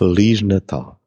Feliz 0.00 0.40
Natal. 0.40 0.98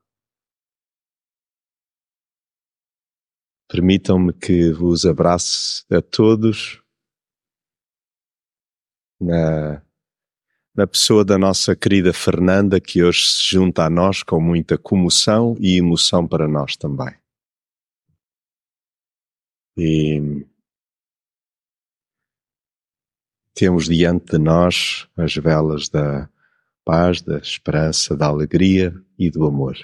Permitam-me 3.68 4.31
que 4.31 4.71
vos 4.71 5.04
abrace 5.04 5.84
a 5.92 6.00
todos 6.00 6.79
na, 9.19 9.83
na 10.75 10.85
pessoa 10.85 11.25
da 11.25 11.39
nossa 11.39 11.75
querida 11.75 12.13
Fernanda, 12.13 12.79
que 12.79 13.03
hoje 13.03 13.25
se 13.29 13.55
junta 13.55 13.83
a 13.83 13.89
nós 13.89 14.21
com 14.21 14.39
muita 14.39 14.78
comoção 14.78 15.57
e 15.60 15.75
emoção 15.79 16.28
para 16.28 16.48
nós 16.48 16.78
também. 16.78 17.20
E 19.75 20.46
temos 23.55 23.86
diante 23.86 24.34
de 24.34 24.38
nós 24.38 25.10
as 25.18 25.34
velas 25.34 25.89
da 25.89 26.30
paz, 26.84 27.22
da 27.22 27.38
esperança, 27.38 28.16
da 28.16 28.28
alegria 28.28 28.94
e 29.18 29.30
do 29.30 29.46
amor. 29.46 29.76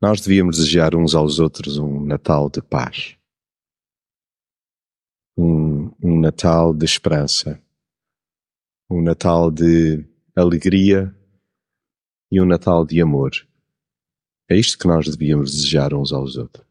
Nós 0.00 0.20
devíamos 0.20 0.58
desejar 0.58 0.94
uns 0.94 1.14
aos 1.14 1.38
outros 1.38 1.78
um 1.78 2.04
Natal 2.04 2.50
de 2.50 2.60
paz, 2.60 3.16
um, 5.36 5.90
um 6.02 6.20
Natal 6.20 6.74
de 6.74 6.84
esperança, 6.84 7.62
um 8.90 9.02
Natal 9.02 9.50
de 9.50 10.04
alegria 10.36 11.14
e 12.30 12.40
um 12.40 12.44
Natal 12.44 12.84
de 12.84 13.00
amor. 13.00 13.32
É 14.48 14.56
isto 14.56 14.78
que 14.78 14.86
nós 14.86 15.08
devíamos 15.08 15.52
desejar 15.52 15.94
uns 15.94 16.12
aos 16.12 16.36
outros. 16.36 16.66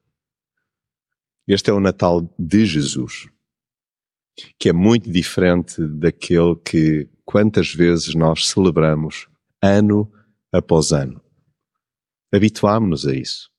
Este 1.48 1.72
é 1.72 1.73
o 1.73 1.80
Natal 1.80 2.22
de 2.38 2.66
Jesus, 2.66 3.28
que 4.59 4.70
é 4.70 4.73
muito 4.73 5.12
diferente 5.12 5.86
daquele 5.86 6.55
que 6.55 7.09
quantas 7.26 7.73
vezes 7.73 8.16
nós 8.16 8.48
celebramos 8.48 9.27
ano 9.62 10.12
após 10.52 10.91
ano. 10.91 11.22
Habituámonos 12.34 13.05
a 13.08 13.14
isso. 13.14 13.50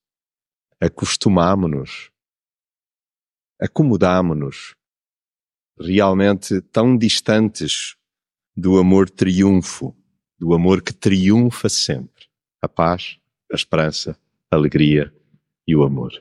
Acostumámonos. 0.80 2.10
Acomodámonos. 3.60 4.74
Realmente 5.78 6.60
tão 6.60 6.96
distantes 6.96 7.96
do 8.56 8.78
amor 8.78 9.10
triunfo, 9.10 9.96
do 10.38 10.54
amor 10.54 10.82
que 10.82 10.92
triunfa 10.92 11.68
sempre. 11.68 12.26
A 12.62 12.68
paz, 12.68 13.18
a 13.50 13.54
esperança, 13.54 14.18
a 14.50 14.56
alegria 14.56 15.12
e 15.66 15.74
o 15.74 15.82
amor. 15.82 16.12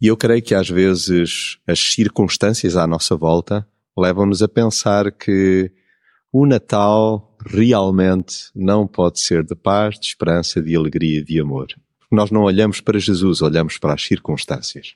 E 0.00 0.08
eu 0.08 0.16
creio 0.16 0.42
que 0.42 0.54
às 0.54 0.68
vezes 0.68 1.58
as 1.66 1.78
circunstâncias 1.78 2.76
à 2.76 2.86
nossa 2.86 3.16
volta 3.16 3.66
levam-nos 3.96 4.42
a 4.42 4.48
pensar 4.48 5.10
que 5.10 5.72
o 6.30 6.44
Natal 6.44 7.34
realmente 7.46 8.50
não 8.54 8.86
pode 8.86 9.20
ser 9.20 9.42
de 9.42 9.54
paz, 9.54 9.98
de 9.98 10.06
esperança, 10.06 10.60
de 10.60 10.76
alegria, 10.76 11.24
de 11.24 11.40
amor. 11.40 11.68
Nós 12.12 12.30
não 12.30 12.42
olhamos 12.42 12.80
para 12.80 12.98
Jesus, 12.98 13.40
olhamos 13.40 13.78
para 13.78 13.94
as 13.94 14.02
circunstâncias. 14.02 14.94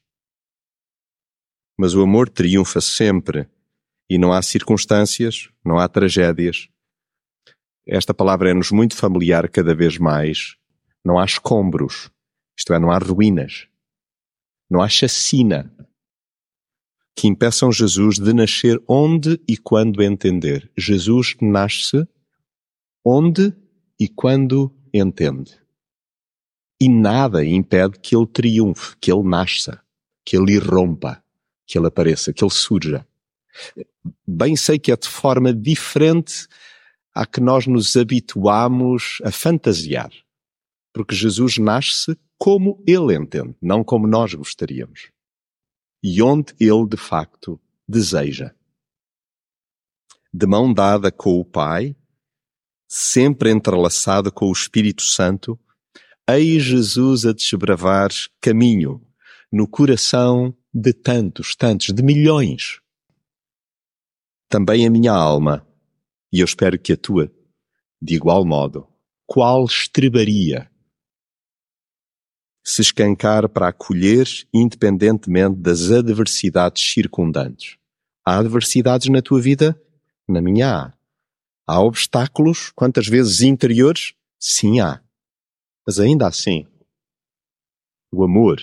Mas 1.79 1.95
o 1.95 2.03
amor 2.03 2.29
triunfa 2.29 2.81
sempre 2.83 3.49
e 4.09 4.19
não 4.19 4.35
há 4.35 4.43
circunstâncias, 4.43 5.49
não 5.65 5.79
há 5.79 5.89
tragédias. 5.89 6.69
Esta 7.87 8.13
palavra 8.13 8.51
é-nos 8.51 8.71
muito 8.71 8.95
familiar 8.95 9.49
cada 9.49 9.75
vez 9.75 9.97
mais. 9.97 10.57
Não 11.03 11.19
há 11.19 11.25
escombros, 11.25 12.11
isto 12.57 12.75
é, 12.75 12.79
não 12.79 12.91
há 12.91 12.99
ruínas 12.99 13.70
não 14.71 14.81
há 14.81 14.89
chacina 14.89 15.75
que 17.17 17.27
impeçam 17.27 17.71
Jesus 17.71 18.19
de 18.19 18.33
nascer 18.33 18.81
onde 18.89 19.39
e 19.47 19.57
quando 19.57 20.03
entender. 20.03 20.71
Jesus 20.79 21.37
nasce 21.41 22.07
onde 23.05 23.53
e 23.99 24.09
quando 24.09 24.75
entende. 24.95 25.59
E 26.81 26.89
nada 26.89 27.45
impede 27.45 27.99
que 27.99 28.17
ele 28.17 28.27
triunfe, 28.27 28.97
que 28.99 29.13
ele 29.13 29.23
nasça, 29.23 29.83
que 30.25 30.37
ele 30.37 30.53
irrompa, 30.55 31.23
que 31.67 31.77
ele 31.77 31.89
apareça, 31.89 32.33
que 32.33 32.43
ele 32.43 32.51
surja. 32.51 33.07
Bem 34.27 34.57
sei 34.57 34.79
que 34.79 34.91
é 34.91 34.97
de 34.97 35.09
forma 35.09 35.53
diferente 35.53 36.47
a 37.15 37.27
que 37.27 37.41
nós 37.41 37.67
nos 37.67 37.97
habituamos 37.97 39.19
a 39.23 39.31
fantasiar. 39.31 40.11
Porque 40.93 41.15
Jesus 41.15 41.59
nasce 41.59 42.19
como 42.39 42.83
ele 42.87 43.15
entende, 43.15 43.55
não 43.61 43.85
como 43.85 44.07
nós 44.07 44.35
gostaríamos. 44.35 45.11
E 46.03 46.23
onde 46.23 46.55
ele 46.59 46.87
de 46.89 46.97
facto 46.97 47.61
deseja. 47.87 48.55
De 50.33 50.47
mão 50.47 50.73
dada 50.73 51.13
com 51.13 51.39
o 51.39 51.45
Pai, 51.45 51.95
sempre 52.89 53.51
entrelaçado 53.51 54.33
com 54.33 54.47
o 54.47 54.53
Espírito 54.53 55.03
Santo, 55.03 55.59
eis 56.29 56.63
Jesus 56.63 57.27
a 57.27 57.33
desbravar 57.33 58.11
caminho 58.41 59.05
no 59.53 59.69
coração 59.69 60.57
de 60.73 60.93
tantos, 60.93 61.55
tantos, 61.55 61.93
de 61.93 62.03
milhões. 62.03 62.81
Também 64.49 64.87
a 64.87 64.91
minha 64.91 65.13
alma, 65.13 65.67
e 66.33 66.41
eu 66.41 66.45
espero 66.45 66.79
que 66.79 66.93
a 66.93 66.97
tua, 66.97 67.31
de 68.01 68.15
igual 68.15 68.45
modo, 68.45 68.89
qual 69.27 69.65
estrebaria 69.65 70.71
se 72.71 72.83
escancar 72.83 73.49
para 73.49 73.69
acolher 73.69 74.27
independentemente 74.55 75.57
das 75.57 75.91
adversidades 75.91 76.83
circundantes. 76.93 77.77
Há 78.25 78.39
adversidades 78.39 79.09
na 79.09 79.21
tua 79.21 79.41
vida? 79.41 79.81
Na 80.29 80.41
minha 80.41 80.77
há. 80.77 80.95
Há 81.67 81.81
obstáculos, 81.81 82.71
quantas 82.71 83.09
vezes 83.09 83.41
interiores? 83.41 84.15
Sim, 84.39 84.81
há. 84.81 85.03
Mas 85.85 85.99
ainda 85.99 86.29
assim, 86.29 86.67
o 88.13 88.23
amor, 88.23 88.61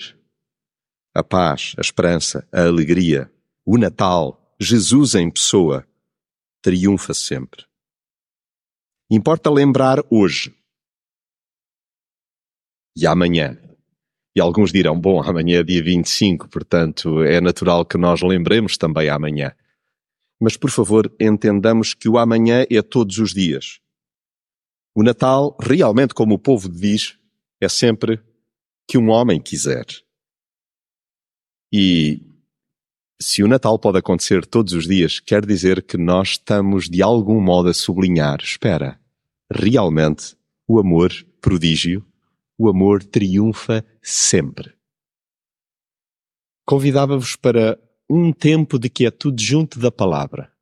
a 1.14 1.22
paz, 1.22 1.74
a 1.76 1.80
esperança, 1.82 2.48
a 2.50 2.62
alegria, 2.62 3.30
o 3.64 3.76
Natal, 3.76 4.54
Jesus 4.58 5.14
em 5.14 5.30
pessoa, 5.30 5.86
triunfa 6.62 7.12
sempre. 7.12 7.66
Importa 9.10 9.50
lembrar 9.50 10.02
hoje 10.10 10.54
e 12.96 13.06
amanhã 13.06 13.67
e 14.34 14.40
alguns 14.40 14.72
dirão, 14.72 14.98
bom, 14.98 15.22
amanhã 15.22 15.60
é 15.60 15.62
dia 15.62 15.82
25, 15.82 16.48
portanto 16.48 17.22
é 17.22 17.40
natural 17.40 17.84
que 17.84 17.98
nós 17.98 18.22
lembremos 18.22 18.76
também 18.76 19.08
amanhã. 19.08 19.52
Mas, 20.40 20.56
por 20.56 20.70
favor, 20.70 21.12
entendamos 21.18 21.94
que 21.94 22.08
o 22.08 22.16
amanhã 22.16 22.64
é 22.70 22.80
todos 22.80 23.18
os 23.18 23.34
dias. 23.34 23.80
O 24.94 25.02
Natal, 25.02 25.56
realmente, 25.60 26.14
como 26.14 26.34
o 26.34 26.38
povo 26.38 26.68
diz, 26.68 27.18
é 27.60 27.68
sempre 27.68 28.20
que 28.86 28.96
um 28.96 29.10
homem 29.10 29.40
quiser. 29.40 29.84
E 31.72 32.22
se 33.20 33.42
o 33.42 33.48
Natal 33.48 33.78
pode 33.78 33.98
acontecer 33.98 34.46
todos 34.46 34.72
os 34.72 34.86
dias, 34.86 35.18
quer 35.18 35.44
dizer 35.44 35.82
que 35.82 35.96
nós 35.96 36.30
estamos 36.30 36.88
de 36.88 37.02
algum 37.02 37.40
modo 37.40 37.68
a 37.68 37.74
sublinhar, 37.74 38.40
espera, 38.40 38.98
realmente 39.52 40.36
o 40.66 40.78
amor 40.78 41.12
prodígio 41.40 42.04
o 42.58 42.68
amor 42.68 43.04
triunfa 43.04 43.86
sempre. 44.02 44.74
Convidava-vos 46.66 47.36
para 47.36 47.78
um 48.10 48.32
tempo 48.32 48.78
de 48.78 48.90
quietude 48.90 49.44
junto 49.44 49.78
da 49.78 49.92
palavra. 49.92 50.52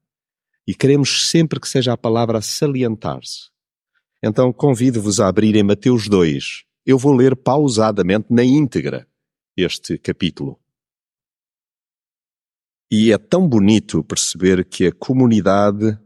E 0.66 0.74
queremos 0.74 1.30
sempre 1.30 1.58
que 1.58 1.68
seja 1.68 1.92
a 1.92 1.96
palavra 1.96 2.38
a 2.38 2.42
salientar-se. 2.42 3.50
Então 4.22 4.52
convido-vos 4.52 5.20
a 5.20 5.28
abrir 5.28 5.56
em 5.56 5.62
Mateus 5.62 6.08
2. 6.08 6.64
Eu 6.84 6.98
vou 6.98 7.14
ler 7.14 7.34
pausadamente 7.34 8.26
na 8.30 8.44
íntegra 8.44 9.08
este 9.56 9.96
capítulo. 9.96 10.60
E 12.90 13.10
é 13.10 13.18
tão 13.18 13.48
bonito 13.48 14.04
perceber 14.04 14.64
que 14.64 14.86
a 14.86 14.92
comunidade 14.92 15.98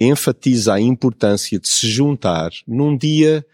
enfatiza 0.00 0.74
a 0.74 0.80
importância 0.80 1.60
de 1.60 1.68
se 1.68 1.88
juntar 1.88 2.50
num 2.66 2.96
dia 2.96 3.46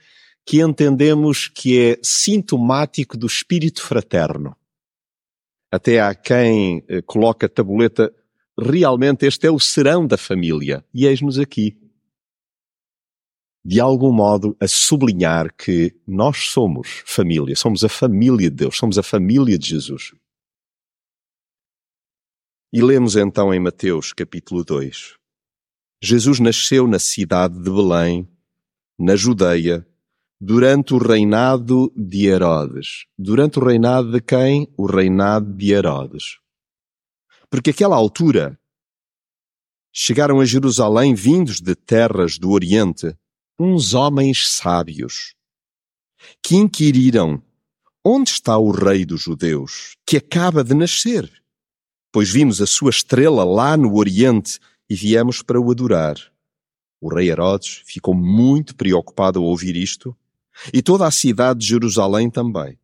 que 0.47 0.61
entendemos 0.61 1.49
que 1.49 1.77
é 1.77 1.99
sintomático 2.01 3.17
do 3.17 3.27
espírito 3.27 3.83
fraterno. 3.83 4.57
Até 5.73 6.01
há 6.01 6.15
quem 6.15 6.85
eh, 6.87 7.03
coloca 7.03 7.47
a 7.47 7.49
tabuleta, 7.49 8.15
realmente 8.57 9.27
este 9.27 9.49
é 9.49 9.51
o 9.51 9.59
serão 9.59 10.07
da 10.07 10.17
família. 10.17 10.85
E 10.95 11.05
eis-nos 11.05 11.41
aqui. 11.41 11.77
De 13.65 13.81
algum 13.81 14.13
modo 14.13 14.57
a 14.61 14.69
sublinhar 14.69 15.53
que 15.53 15.93
nós 16.07 16.51
somos 16.51 17.03
família, 17.05 17.57
somos 17.57 17.83
a 17.83 17.89
família 17.89 18.49
de 18.49 18.57
Deus, 18.57 18.77
somos 18.77 18.97
a 18.97 19.03
família 19.03 19.59
de 19.59 19.71
Jesus. 19.71 20.15
E 22.73 22.81
lemos 22.81 23.17
então 23.17 23.53
em 23.53 23.59
Mateus 23.59 24.13
capítulo 24.13 24.65
2. 24.65 25.17
Jesus 26.01 26.39
nasceu 26.39 26.87
na 26.87 27.01
cidade 27.01 27.61
de 27.61 27.69
Belém, 27.69 28.29
na 28.97 29.17
Judeia, 29.17 29.85
durante 30.41 30.95
o 30.95 30.99
reinado 30.99 31.91
de 31.97 32.27
Herodes. 32.27 33.07
Durante 33.19 33.59
o 33.59 33.65
reinado 33.65 34.13
de 34.13 34.21
quem? 34.21 34.69
O 34.77 34.87
reinado 34.87 35.53
de 35.53 35.73
Herodes. 35.73 36.39
Porque 37.51 37.71
aquela 37.71 37.97
altura 37.97 38.59
chegaram 39.93 40.41
a 40.41 40.45
Jerusalém 40.45 41.15
vindos 41.15 41.61
de 41.61 41.75
terras 41.75 42.39
do 42.39 42.51
Oriente 42.51 43.17
uns 43.59 43.95
homens 43.95 44.47
sábios 44.49 45.35
que 46.43 46.57
inquiriram 46.57 47.43
onde 48.05 48.31
está 48.31 48.59
o 48.59 48.71
rei 48.71 49.07
dos 49.07 49.23
judeus 49.23 49.97
que 50.07 50.19
acaba 50.19 50.63
de 50.63 50.75
nascer? 50.75 51.31
Pois 52.13 52.31
vimos 52.31 52.61
a 52.61 52.67
sua 52.67 52.91
estrela 52.91 53.43
lá 53.43 53.77
no 53.77 53.97
Oriente 53.97 54.61
e 54.89 54.95
viemos 54.95 55.43
para 55.43 55.61
o 55.61 55.71
adorar. 55.71 56.17
O 57.01 57.13
rei 57.13 57.31
Herodes 57.31 57.83
ficou 57.87 58.15
muito 58.15 58.77
preocupado 58.77 59.39
ao 59.39 59.45
ouvir 59.47 59.77
isto 59.77 60.17
e 60.73 60.83
toda 60.83 61.07
a 61.07 61.11
cidade 61.11 61.61
de 61.61 61.67
Jerusalém 61.67 62.31
também. 62.31 62.79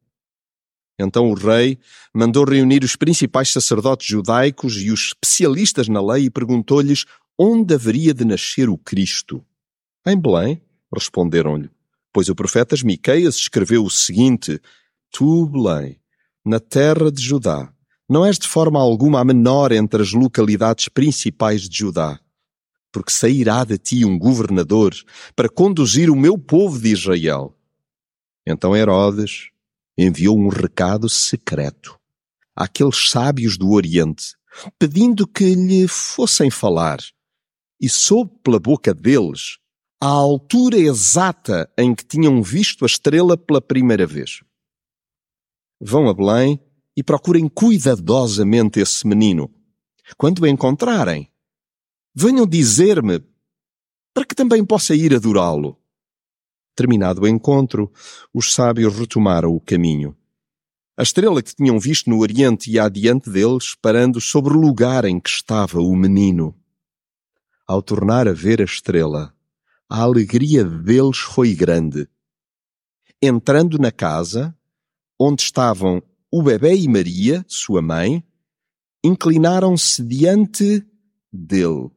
Então 0.98 1.30
o 1.30 1.34
rei 1.34 1.78
mandou 2.14 2.44
reunir 2.44 2.84
os 2.84 2.96
principais 2.96 3.50
sacerdotes 3.50 4.06
judaicos 4.06 4.76
e 4.76 4.90
os 4.90 5.06
especialistas 5.06 5.88
na 5.88 6.00
lei 6.04 6.26
e 6.26 6.30
perguntou-lhes 6.30 7.04
onde 7.38 7.74
haveria 7.74 8.14
de 8.14 8.24
nascer 8.24 8.68
o 8.68 8.78
Cristo. 8.78 9.44
Em 10.06 10.18
Belém, 10.18 10.62
responderam-lhe, 10.94 11.70
pois 12.12 12.28
o 12.28 12.34
profeta 12.34 12.76
Miqueias 12.84 13.36
escreveu 13.36 13.84
o 13.84 13.90
seguinte: 13.90 14.60
Tu, 15.10 15.46
Belém, 15.46 15.98
na 16.44 16.60
terra 16.60 17.10
de 17.10 17.22
Judá, 17.22 17.72
não 18.08 18.24
és 18.26 18.38
de 18.38 18.46
forma 18.46 18.80
alguma 18.80 19.20
a 19.20 19.24
menor 19.24 19.72
entre 19.72 20.02
as 20.02 20.12
localidades 20.12 20.88
principais 20.88 21.68
de 21.68 21.78
Judá, 21.78 22.20
porque 22.92 23.12
sairá 23.12 23.64
de 23.64 23.78
ti 23.78 24.04
um 24.04 24.18
governador 24.18 24.94
para 25.34 25.48
conduzir 25.48 26.10
o 26.10 26.16
meu 26.16 26.36
povo 26.36 26.78
de 26.78 26.92
Israel. 26.92 27.56
Então 28.46 28.76
Herodes 28.76 29.50
enviou 29.96 30.38
um 30.38 30.48
recado 30.48 31.08
secreto 31.08 31.98
àqueles 32.56 33.10
sábios 33.10 33.56
do 33.56 33.70
Oriente, 33.70 34.34
pedindo 34.78 35.26
que 35.26 35.54
lhe 35.54 35.88
fossem 35.88 36.50
falar, 36.50 36.98
e 37.80 37.88
soube 37.88 38.32
pela 38.42 38.60
boca 38.60 38.92
deles 38.94 39.58
a 40.00 40.06
altura 40.06 40.76
exata 40.76 41.70
em 41.78 41.94
que 41.94 42.04
tinham 42.04 42.42
visto 42.42 42.84
a 42.84 42.86
estrela 42.86 43.36
pela 43.36 43.60
primeira 43.60 44.06
vez. 44.06 44.42
Vão 45.80 46.08
a 46.08 46.14
Belém 46.14 46.60
e 46.96 47.02
procurem 47.02 47.48
cuidadosamente 47.48 48.80
esse 48.80 49.06
menino. 49.06 49.52
Quando 50.16 50.40
o 50.40 50.46
encontrarem, 50.46 51.30
venham 52.14 52.46
dizer-me 52.46 53.20
para 54.12 54.24
que 54.24 54.34
também 54.34 54.64
possa 54.64 54.94
ir 54.94 55.14
adorá-lo. 55.14 55.81
Terminado 56.74 57.22
o 57.22 57.28
encontro, 57.28 57.92
os 58.32 58.54
sábios 58.54 58.98
retomaram 58.98 59.54
o 59.54 59.60
caminho. 59.60 60.16
A 60.96 61.02
estrela 61.02 61.42
que 61.42 61.54
tinham 61.54 61.78
visto 61.78 62.08
no 62.08 62.18
Oriente 62.18 62.70
ia 62.70 62.84
adiante 62.84 63.28
deles, 63.30 63.74
parando 63.74 64.20
sobre 64.20 64.54
o 64.54 64.60
lugar 64.60 65.04
em 65.04 65.20
que 65.20 65.28
estava 65.28 65.80
o 65.80 65.94
menino. 65.94 66.54
Ao 67.66 67.82
tornar 67.82 68.26
a 68.26 68.32
ver 68.32 68.60
a 68.60 68.64
estrela, 68.64 69.34
a 69.88 70.00
alegria 70.00 70.64
deles 70.64 71.18
foi 71.18 71.54
grande. 71.54 72.08
Entrando 73.20 73.78
na 73.78 73.92
casa, 73.92 74.56
onde 75.18 75.42
estavam 75.42 76.02
o 76.30 76.42
bebê 76.42 76.74
e 76.74 76.88
Maria, 76.88 77.44
sua 77.46 77.82
mãe, 77.82 78.24
inclinaram-se 79.04 80.02
diante 80.02 80.84
dele. 81.30 81.90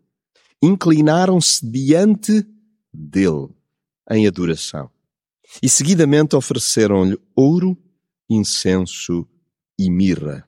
Inclinaram-se 0.61 1.65
diante 1.65 2.45
dele 2.93 3.55
em 4.09 4.27
adoração. 4.27 4.89
E 5.61 5.69
seguidamente 5.69 6.35
ofereceram-lhe 6.35 7.17
ouro, 7.35 7.77
incenso 8.29 9.27
e 9.77 9.89
mirra. 9.89 10.47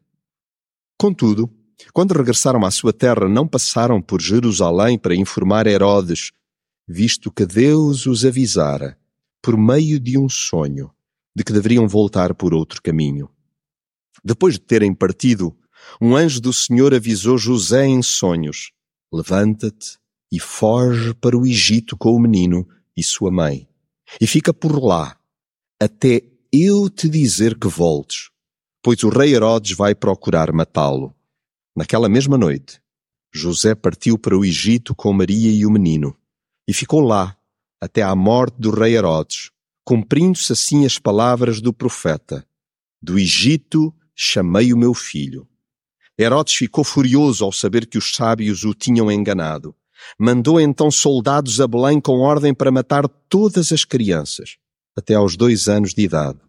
Contudo, 0.98 1.50
quando 1.94 2.13
regressaram 2.13 2.65
à 2.65 2.71
sua 2.71 2.92
terra, 2.92 3.27
não 3.30 3.48
passaram 3.48 4.01
por 4.01 4.21
Jerusalém 4.21 4.98
para 4.98 5.15
informar 5.15 5.68
Herodes, 5.68 6.31
visto 6.88 7.31
que 7.31 7.45
Deus 7.45 8.06
os 8.06 8.25
avisara, 8.25 8.98
por 9.42 9.57
meio 9.57 10.00
de 10.00 10.18
um 10.18 10.27
sonho, 10.27 10.92
de 11.36 11.44
que 11.44 11.53
deveriam 11.53 11.88
voltar 11.88 12.33
por 12.33 12.53
outro 12.53 12.81
caminho. 12.81 13.30
Depois 14.24 14.56
de 14.56 14.62
terem 14.62 14.94
partido, 14.94 15.56
um 16.01 16.15
anjo 16.15 16.42
do 16.42 16.51
Senhor 16.51 16.94
avisou 16.94 17.38
José 17.38 17.86
em 17.86 18.01
sonhos: 18.01 18.71
Levanta-te 19.13 19.98
e 20.31 20.39
foge 20.39 21.13
para 21.13 21.38
o 21.38 21.45
Egito 21.45 21.95
com 21.95 22.12
o 22.12 22.19
menino 22.19 22.68
e 22.98 23.04
sua 23.04 23.30
mãe, 23.30 23.70
e 24.20 24.26
fica 24.26 24.52
por 24.52 24.84
lá, 24.84 25.16
até 25.80 26.24
eu 26.52 26.90
te 26.90 27.08
dizer 27.08 27.58
que 27.60 27.68
voltes, 27.68 28.32
pois 28.82 29.04
o 29.04 29.10
rei 29.10 29.36
Herodes 29.36 29.78
vai 29.78 29.94
procurar 29.94 30.52
matá-lo. 30.52 31.16
Naquela 31.76 32.10
mesma 32.10 32.38
noite, 32.38 32.82
José 33.32 33.76
partiu 33.76 34.18
para 34.18 34.36
o 34.36 34.44
Egito 34.44 34.96
com 34.96 35.14
Maria 35.14 35.52
e 35.52 35.64
o 35.66 35.70
menino, 35.70 36.18
e 36.68 36.74
ficou 36.74 37.02
lá 37.02 37.38
até 37.80 38.02
à 38.02 38.16
morte 38.16 38.56
do 38.60 38.72
rei 38.72 38.96
Herodes, 38.96 39.52
cumprindo-se 39.84 40.52
assim 40.52 40.84
as 40.84 40.98
palavras 40.98 41.62
do 41.62 41.72
profeta: 41.72 42.44
Do 43.00 43.20
Egito 43.20 43.94
chamei 44.16 44.74
o 44.74 44.78
meu 44.78 44.96
filho. 44.96 45.48
Herodes 46.20 46.56
ficou 46.56 46.84
furioso 46.84 47.46
ao 47.46 47.52
saber 47.52 47.86
que 47.86 48.00
os 48.00 48.12
sábios 48.12 48.64
o 48.64 48.74
tinham 48.74 49.12
enganado 49.12 49.76
Mandou 50.19 50.59
então 50.59 50.89
soldados 50.89 51.59
a 51.59 51.68
Belém 51.68 52.00
com 52.00 52.19
ordem 52.19 52.54
para 52.54 52.71
matar 52.71 53.07
todas 53.30 53.71
as 53.71 53.83
crianças, 53.83 54.57
até 54.95 55.15
aos 55.15 55.36
dois 55.36 55.68
anos 55.68 55.94
de 55.94 56.04
idade, 56.04 56.39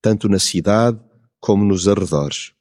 tanto 0.00 0.28
na 0.28 0.38
cidade 0.38 0.98
como 1.40 1.64
nos 1.64 1.88
arredores, 1.88 2.52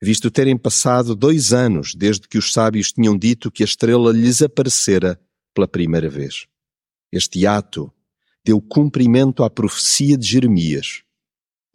visto 0.00 0.30
terem 0.30 0.56
passado 0.56 1.14
dois 1.14 1.52
anos 1.52 1.94
desde 1.94 2.28
que 2.28 2.38
os 2.38 2.52
sábios 2.52 2.92
tinham 2.92 3.16
dito 3.16 3.50
que 3.50 3.62
a 3.62 3.66
estrela 3.66 4.12
lhes 4.12 4.42
aparecera 4.42 5.18
pela 5.54 5.66
primeira 5.66 6.08
vez. 6.08 6.46
Este 7.10 7.46
ato 7.46 7.90
deu 8.44 8.60
cumprimento 8.60 9.42
à 9.42 9.50
profecia 9.50 10.16
de 10.16 10.26
Jeremias. 10.26 11.02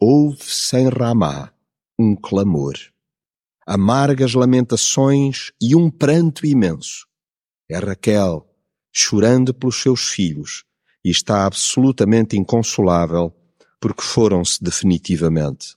Houve-se 0.00 0.76
em 0.76 0.88
Ramá 0.88 1.52
um 1.98 2.16
clamor, 2.16 2.74
amargas 3.66 4.34
lamentações 4.34 5.52
e 5.60 5.76
um 5.76 5.90
pranto 5.90 6.46
imenso 6.46 7.06
é 7.72 7.78
Raquel, 7.78 8.46
chorando 8.92 9.54
pelos 9.54 9.80
seus 9.80 10.08
filhos, 10.08 10.64
e 11.04 11.10
está 11.10 11.46
absolutamente 11.46 12.36
inconsolável 12.36 13.34
porque 13.80 14.02
foram-se 14.02 14.62
definitivamente. 14.62 15.74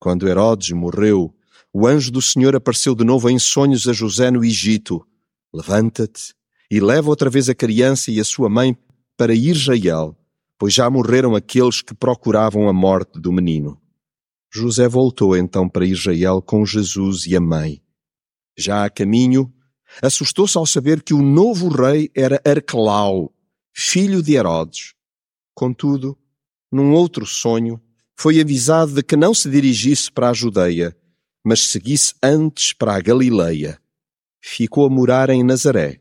Quando 0.00 0.28
Herodes 0.28 0.72
morreu, 0.72 1.32
o 1.72 1.86
anjo 1.86 2.10
do 2.10 2.20
Senhor 2.20 2.56
apareceu 2.56 2.94
de 2.94 3.04
novo 3.04 3.30
em 3.30 3.38
sonhos 3.38 3.86
a 3.86 3.92
José 3.92 4.30
no 4.30 4.44
Egito. 4.44 5.06
Levanta-te 5.54 6.34
e 6.68 6.80
leva 6.80 7.08
outra 7.08 7.30
vez 7.30 7.48
a 7.48 7.54
criança 7.54 8.10
e 8.10 8.18
a 8.18 8.24
sua 8.24 8.48
mãe 8.48 8.76
para 9.16 9.32
Israel, 9.32 10.16
pois 10.58 10.74
já 10.74 10.90
morreram 10.90 11.36
aqueles 11.36 11.82
que 11.82 11.94
procuravam 11.94 12.68
a 12.68 12.72
morte 12.72 13.20
do 13.20 13.32
menino. 13.32 13.80
José 14.52 14.88
voltou 14.88 15.36
então 15.36 15.68
para 15.68 15.86
Israel 15.86 16.42
com 16.42 16.66
Jesus 16.66 17.26
e 17.26 17.36
a 17.36 17.40
mãe. 17.40 17.80
Já 18.58 18.84
a 18.84 18.90
caminho, 18.90 19.52
assustou-se 20.02 20.56
ao 20.56 20.66
saber 20.66 21.02
que 21.02 21.14
o 21.14 21.22
novo 21.22 21.68
rei 21.68 22.10
era 22.14 22.40
Arquelau, 22.44 23.34
filho 23.72 24.22
de 24.22 24.34
Herodes. 24.34 24.94
Contudo, 25.54 26.18
num 26.70 26.92
outro 26.92 27.26
sonho, 27.26 27.80
foi 28.16 28.40
avisado 28.40 28.92
de 28.92 29.02
que 29.02 29.16
não 29.16 29.34
se 29.34 29.50
dirigisse 29.50 30.10
para 30.10 30.30
a 30.30 30.34
Judeia, 30.34 30.96
mas 31.44 31.60
seguisse 31.66 32.14
antes 32.22 32.72
para 32.72 32.94
a 32.94 33.00
Galileia. 33.00 33.80
Ficou 34.42 34.86
a 34.86 34.90
morar 34.90 35.30
em 35.30 35.42
Nazaré, 35.42 36.00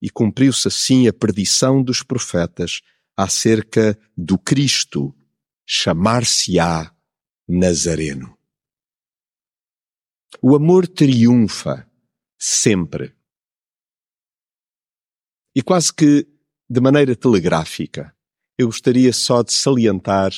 e 0.00 0.08
cumpriu-se 0.08 0.68
assim 0.68 1.08
a 1.08 1.12
perdição 1.12 1.82
dos 1.82 2.02
profetas 2.02 2.80
acerca 3.16 3.98
do 4.16 4.38
Cristo, 4.38 5.14
chamar-se-á 5.66 6.94
Nazareno. 7.48 8.38
O 10.40 10.54
amor 10.54 10.86
triunfa 10.86 11.88
sempre. 12.38 13.17
E 15.58 15.62
quase 15.62 15.92
que 15.92 16.24
de 16.70 16.80
maneira 16.80 17.16
telegráfica, 17.16 18.14
eu 18.56 18.68
gostaria 18.68 19.12
só 19.12 19.42
de 19.42 19.52
salientar 19.52 20.30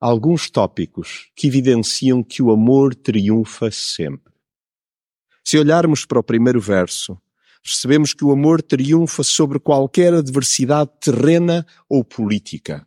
alguns 0.00 0.48
tópicos 0.48 1.28
que 1.34 1.48
evidenciam 1.48 2.22
que 2.22 2.40
o 2.40 2.52
amor 2.52 2.94
triunfa 2.94 3.68
sempre. 3.72 4.32
Se 5.42 5.58
olharmos 5.58 6.06
para 6.06 6.20
o 6.20 6.22
primeiro 6.22 6.60
verso, 6.60 7.20
percebemos 7.64 8.14
que 8.14 8.24
o 8.24 8.30
amor 8.30 8.62
triunfa 8.62 9.24
sobre 9.24 9.58
qualquer 9.58 10.14
adversidade 10.14 10.92
terrena 11.00 11.66
ou 11.88 12.04
política. 12.04 12.86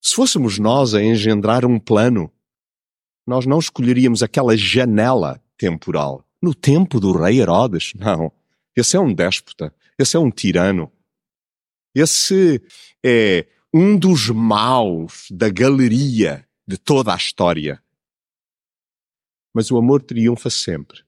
Se 0.00 0.14
fôssemos 0.14 0.58
nós 0.58 0.94
a 0.94 1.02
engendrar 1.02 1.66
um 1.66 1.78
plano, 1.78 2.32
nós 3.26 3.44
não 3.44 3.58
escolheríamos 3.58 4.22
aquela 4.22 4.56
janela 4.56 5.42
temporal. 5.58 6.24
No 6.40 6.54
tempo 6.54 6.98
do 6.98 7.12
rei 7.12 7.38
Herodes, 7.38 7.92
não. 7.94 8.32
Esse 8.74 8.96
é 8.96 9.00
um 9.00 9.12
déspota. 9.12 9.74
Esse 9.98 10.16
é 10.16 10.20
um 10.20 10.30
tirano. 10.30 10.92
Esse 11.94 12.62
é 13.04 13.46
um 13.72 13.98
dos 13.98 14.28
maus 14.28 15.26
da 15.30 15.48
galeria 15.48 16.48
de 16.66 16.78
toda 16.78 17.12
a 17.12 17.16
história. 17.16 17.82
Mas 19.54 19.70
o 19.70 19.76
amor 19.76 20.02
triunfa 20.02 20.50
sempre. 20.50 21.04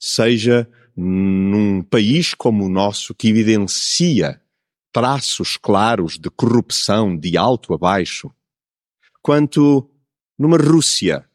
Seja 0.00 0.70
num 0.96 1.82
país 1.82 2.34
como 2.34 2.64
o 2.64 2.68
nosso 2.68 3.14
que 3.14 3.28
evidencia 3.28 4.40
traços 4.92 5.56
claros 5.56 6.18
de 6.18 6.30
corrupção 6.30 7.16
de 7.16 7.36
alto 7.36 7.74
a 7.74 7.78
baixo, 7.78 8.32
quanto 9.22 9.88
numa 10.38 10.56
Rússia, 10.56 11.28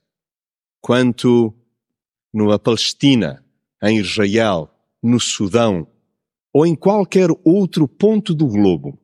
quanto 0.81 1.53
numa 2.33 2.57
Palestina, 2.57 3.45
em 3.81 3.99
Israel, 3.99 4.72
no 5.03 5.19
Sudão 5.19 5.87
ou 6.53 6.65
em 6.65 6.75
qualquer 6.75 7.29
outro 7.43 7.87
ponto 7.87 8.33
do 8.33 8.47
globo, 8.47 8.99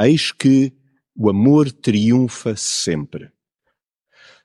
eis 0.00 0.30
que 0.32 0.72
o 1.14 1.30
amor 1.30 1.72
triunfa 1.72 2.54
sempre. 2.56 3.32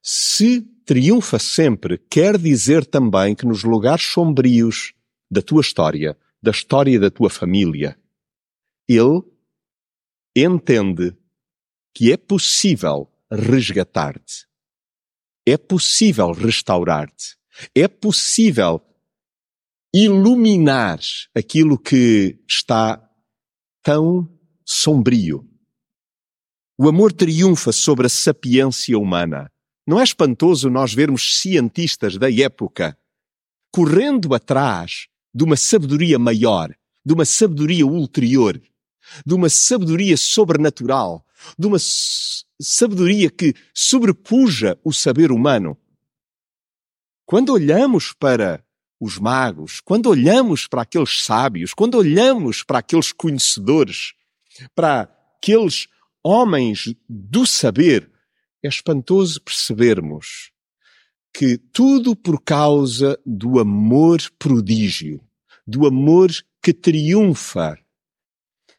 Se 0.01 0.61
triunfa 0.85 1.39
sempre, 1.39 1.97
quer 1.97 2.37
dizer 2.37 2.85
também 2.85 3.35
que 3.35 3.45
nos 3.45 3.63
lugares 3.63 4.05
sombrios 4.05 4.93
da 5.29 5.41
tua 5.41 5.61
história, 5.61 6.17
da 6.41 6.51
história 6.51 6.99
da 6.99 7.09
tua 7.09 7.29
família, 7.29 7.97
ele 8.87 9.21
entende 10.35 11.15
que 11.93 12.11
é 12.11 12.17
possível 12.17 13.09
resgatar-te. 13.31 14.45
É 15.45 15.57
possível 15.57 16.31
restaurar-te. 16.31 17.37
É 17.75 17.87
possível 17.87 18.81
iluminar 19.93 20.99
aquilo 21.35 21.77
que 21.77 22.39
está 22.47 23.01
tão 23.83 24.27
sombrio. 24.65 25.47
O 26.77 26.89
amor 26.89 27.13
triunfa 27.13 27.71
sobre 27.71 28.07
a 28.07 28.09
sapiência 28.09 28.97
humana. 28.97 29.51
Não 29.85 29.99
é 29.99 30.03
espantoso 30.03 30.69
nós 30.69 30.93
vermos 30.93 31.39
cientistas 31.39 32.17
da 32.17 32.31
época 32.31 32.97
correndo 33.71 34.33
atrás 34.33 35.07
de 35.33 35.43
uma 35.43 35.57
sabedoria 35.57 36.17
maior, 36.17 36.73
de 37.05 37.13
uma 37.13 37.25
sabedoria 37.25 37.85
ulterior, 37.85 38.59
de 39.25 39.33
uma 39.33 39.49
sabedoria 39.49 40.15
sobrenatural, 40.15 41.25
de 41.57 41.67
uma 41.67 41.77
sabedoria 42.61 43.29
que 43.29 43.53
sobrepuja 43.73 44.79
o 44.83 44.93
saber 44.93 45.31
humano. 45.31 45.77
Quando 47.25 47.51
olhamos 47.51 48.13
para 48.13 48.62
os 49.03 49.19
magos, 49.19 49.81
quando 49.81 50.09
olhamos 50.09 50.65
para 50.65 50.83
aqueles 50.83 51.23
sábios, 51.25 51.73
quando 51.73 51.97
olhamos 51.97 52.63
para 52.63 52.79
aqueles 52.79 53.11
conhecedores, 53.11 54.13
para 54.73 55.09
aqueles 55.37 55.87
homens 56.23 56.95
do 57.09 57.45
saber, 57.45 58.09
é 58.63 58.69
espantoso 58.69 59.41
percebermos 59.41 60.51
que 61.33 61.57
tudo 61.57 62.15
por 62.15 62.41
causa 62.41 63.19
do 63.25 63.59
amor 63.59 64.21
prodígio, 64.39 65.19
do 65.67 65.85
amor 65.85 66.31
que 66.61 66.73
triunfa 66.73 67.77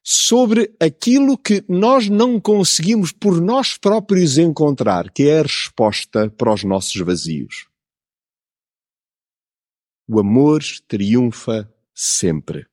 sobre 0.02 0.74
aquilo 0.80 1.36
que 1.36 1.62
nós 1.68 2.08
não 2.08 2.40
conseguimos 2.40 3.12
por 3.12 3.42
nós 3.42 3.76
próprios 3.76 4.38
encontrar, 4.38 5.10
que 5.10 5.28
é 5.28 5.40
a 5.40 5.42
resposta 5.42 6.30
para 6.30 6.52
os 6.54 6.64
nossos 6.64 6.98
vazios. 7.02 7.73
O 10.06 10.20
amor 10.20 10.62
triunfa 10.86 11.72
sempre. 11.94 12.66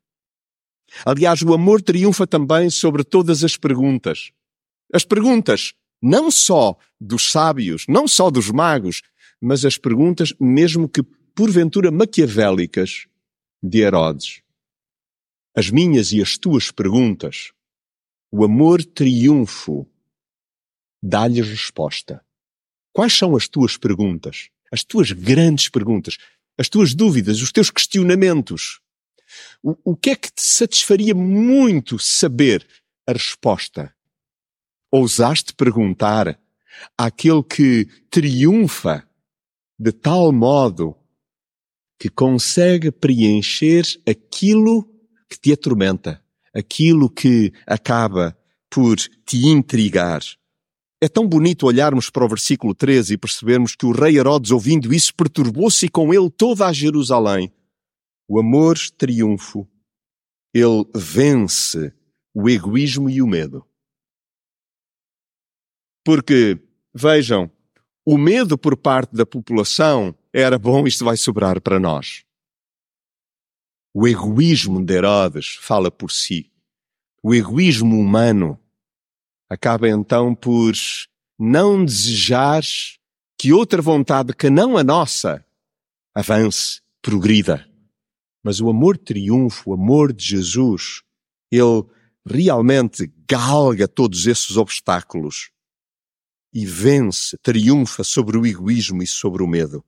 Aliás, 1.05 1.41
o 1.41 1.53
amor 1.53 1.81
triunfa 1.81 2.27
também 2.27 2.69
sobre 2.69 3.03
todas 3.03 3.43
as 3.43 3.55
perguntas. 3.55 4.31
As 4.93 5.05
perguntas 5.05 5.73
não 6.01 6.29
só 6.29 6.77
dos 6.99 7.31
sábios, 7.31 7.85
não 7.87 8.07
só 8.07 8.29
dos 8.29 8.49
magos, 8.49 9.01
mas 9.39 9.63
as 9.63 9.77
perguntas, 9.77 10.33
mesmo 10.39 10.89
que 10.89 11.03
porventura 11.33 11.91
maquiavélicas, 11.91 13.07
de 13.63 13.79
Herodes 13.79 14.41
as 15.53 15.69
minhas 15.69 16.11
e 16.11 16.21
as 16.21 16.37
tuas 16.37 16.71
perguntas, 16.71 17.51
o 18.31 18.43
amor 18.45 18.83
triunfo 18.83 19.85
dá-lhes 21.03 21.47
resposta. 21.47 22.23
Quais 22.93 23.13
são 23.13 23.35
as 23.35 23.47
tuas 23.47 23.77
perguntas? 23.77 24.49
As 24.71 24.83
tuas 24.83 25.11
grandes 25.11 25.67
perguntas, 25.67 26.17
as 26.57 26.69
tuas 26.69 26.93
dúvidas, 26.93 27.41
os 27.41 27.51
teus 27.51 27.69
questionamentos. 27.69 28.79
O, 29.63 29.91
o 29.91 29.95
que 29.95 30.11
é 30.11 30.15
que 30.15 30.31
te 30.31 30.41
satisfaria 30.41 31.15
muito 31.15 31.97
saber 31.97 32.67
a 33.07 33.13
resposta? 33.13 33.93
Ousaste 34.91 35.53
perguntar 35.53 36.39
àquele 36.97 37.43
que 37.43 37.87
triunfa 38.09 39.07
de 39.79 39.91
tal 39.91 40.31
modo 40.31 40.95
que 41.97 42.09
consegue 42.09 42.91
preencher 42.91 43.85
aquilo 44.07 44.83
que 45.29 45.39
te 45.39 45.53
atormenta, 45.53 46.23
aquilo 46.53 47.09
que 47.09 47.53
acaba 47.65 48.37
por 48.69 48.97
te 48.97 49.45
intrigar. 49.45 50.21
É 51.03 51.09
tão 51.09 51.27
bonito 51.27 51.65
olharmos 51.65 52.11
para 52.11 52.23
o 52.23 52.29
versículo 52.29 52.75
13 52.75 53.15
e 53.15 53.17
percebermos 53.17 53.75
que 53.75 53.87
o 53.87 53.91
rei 53.91 54.19
Herodes, 54.19 54.51
ouvindo 54.51 54.93
isso, 54.93 55.15
perturbou-se 55.15 55.87
e 55.87 55.89
com 55.89 56.13
ele 56.13 56.29
toda 56.29 56.67
a 56.67 56.71
Jerusalém. 56.71 57.51
O 58.27 58.39
amor 58.39 58.77
triunfo. 58.95 59.67
Ele 60.53 60.85
vence 60.95 61.91
o 62.35 62.47
egoísmo 62.47 63.09
e 63.09 63.19
o 63.19 63.25
medo. 63.25 63.65
Porque, 66.05 66.61
vejam, 66.93 67.49
o 68.05 68.15
medo 68.15 68.55
por 68.55 68.77
parte 68.77 69.15
da 69.15 69.25
população 69.25 70.15
era 70.31 70.59
bom, 70.59 70.85
isto 70.85 71.03
vai 71.03 71.17
sobrar 71.17 71.59
para 71.61 71.79
nós. 71.79 72.23
O 73.91 74.07
egoísmo 74.07 74.83
de 74.85 74.93
Herodes 74.93 75.55
fala 75.61 75.89
por 75.89 76.11
si. 76.11 76.51
O 77.23 77.33
egoísmo 77.33 77.99
humano 77.99 78.60
acaba 79.51 79.89
então 79.89 80.33
por 80.33 80.73
não 81.37 81.83
desejar 81.83 82.63
que 83.37 83.51
outra 83.51 83.81
vontade 83.81 84.33
que 84.33 84.49
não 84.49 84.77
a 84.77 84.83
nossa 84.83 85.43
avance, 86.13 86.81
progrida. 87.01 87.67
Mas 88.43 88.61
o 88.61 88.69
amor 88.69 88.97
triunfa, 88.97 89.69
o 89.69 89.73
amor 89.73 90.13
de 90.13 90.23
Jesus, 90.23 91.01
ele 91.51 91.83
realmente 92.25 93.11
galga 93.27 93.87
todos 93.87 94.27
esses 94.27 94.57
obstáculos 94.57 95.51
e 96.53 96.65
vence, 96.65 97.37
triunfa 97.41 98.03
sobre 98.03 98.37
o 98.37 98.45
egoísmo 98.45 99.01
e 99.01 99.07
sobre 99.07 99.43
o 99.43 99.47
medo. 99.47 99.83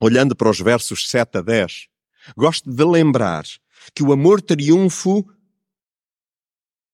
Olhando 0.00 0.34
para 0.34 0.50
os 0.50 0.58
versos 0.60 1.08
7 1.08 1.38
a 1.38 1.42
10, 1.42 1.88
Gosto 2.36 2.70
de 2.70 2.84
lembrar 2.84 3.44
que 3.94 4.02
o 4.02 4.12
amor 4.12 4.40
triunfo, 4.40 5.24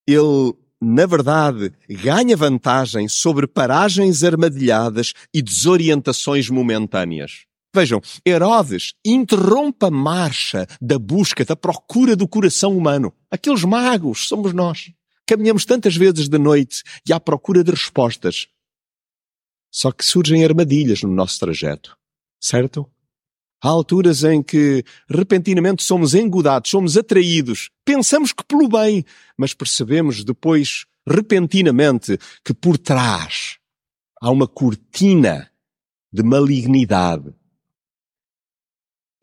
ele, 0.06 0.54
na 0.98 1.06
verdade, 1.06 1.72
ganha 1.88 2.36
vantagem 2.36 3.06
sobre 3.06 3.46
paragens 3.46 4.24
armadilhadas 4.24 5.12
e 5.32 5.40
desorientações 5.40 6.50
momentâneas. 6.50 7.44
Vejam, 7.72 8.00
Herodes 8.26 8.94
interrompe 9.06 9.86
a 9.86 9.92
marcha 9.92 10.66
da 10.80 10.98
busca, 10.98 11.44
da 11.44 11.54
procura 11.54 12.16
do 12.16 12.26
coração 12.26 12.76
humano. 12.76 13.14
Aqueles 13.30 13.62
magos 13.62 14.26
somos 14.26 14.52
nós. 14.52 14.90
Caminhamos 15.24 15.64
tantas 15.64 15.94
vezes 15.94 16.28
de 16.28 16.36
noite 16.36 16.82
e 17.08 17.12
à 17.12 17.20
procura 17.20 17.62
de 17.62 17.70
respostas. 17.70 18.48
Só 19.70 19.92
que 19.92 20.04
surgem 20.04 20.44
armadilhas 20.44 21.02
no 21.02 21.14
nosso 21.14 21.38
trajeto. 21.38 21.96
Certo? 22.42 22.90
Há 23.60 23.68
alturas 23.68 24.22
em 24.22 24.40
que 24.40 24.84
repentinamente 25.10 25.82
somos 25.82 26.14
engodados, 26.14 26.70
somos 26.70 26.96
atraídos, 26.96 27.70
pensamos 27.84 28.32
que 28.32 28.44
pelo 28.44 28.68
bem, 28.68 29.04
mas 29.36 29.52
percebemos 29.52 30.22
depois, 30.22 30.86
repentinamente, 31.08 32.18
que 32.44 32.54
por 32.54 32.78
trás 32.78 33.58
há 34.20 34.30
uma 34.30 34.46
cortina 34.46 35.50
de 36.12 36.22
malignidade. 36.22 37.34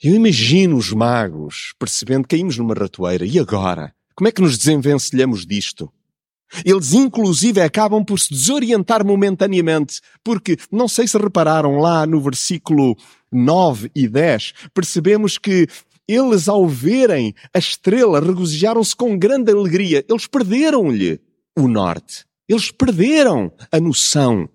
Eu 0.02 0.14
imagino 0.14 0.78
os 0.78 0.92
magos 0.92 1.74
percebendo 1.80 2.28
que 2.28 2.36
caímos 2.36 2.58
numa 2.58 2.74
ratoeira. 2.74 3.26
E 3.26 3.40
agora? 3.40 3.94
Como 4.14 4.28
é 4.28 4.32
que 4.32 4.42
nos 4.42 4.58
desenvencilhamos 4.58 5.46
disto? 5.46 5.92
Eles, 6.64 6.94
inclusive, 6.94 7.60
acabam 7.60 8.04
por 8.04 8.20
se 8.20 8.30
desorientar 8.30 9.06
momentaneamente, 9.06 10.00
porque 10.24 10.58
não 10.72 10.88
sei 10.88 11.08
se 11.08 11.18
repararam 11.18 11.80
lá 11.80 12.06
no 12.06 12.22
versículo 12.22 12.96
9 13.32 13.92
e 13.96 14.08
10, 14.08 14.54
percebemos 14.74 15.38
que 15.38 15.68
eles, 16.08 16.48
ao 16.48 16.68
verem 16.68 17.34
a 17.54 17.58
estrela, 17.58 18.20
regozijaram-se 18.20 18.96
com 18.96 19.18
grande 19.18 19.52
alegria. 19.52 20.06
Eles 20.08 20.28
perderam-lhe 20.28 21.20
o 21.56 21.68
norte. 21.68 22.26
Eles 22.48 22.72
perderam 22.72 23.52
a 23.72 23.80
noção. 23.80 24.48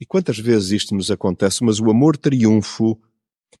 E 0.00 0.06
quantas 0.06 0.38
vezes 0.38 0.70
isto 0.70 0.94
nos 0.94 1.10
acontece? 1.10 1.64
Mas 1.64 1.80
o 1.80 1.90
amor 1.90 2.16
triunfo, 2.16 3.00